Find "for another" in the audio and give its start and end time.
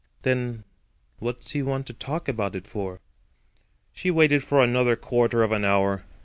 4.43-4.95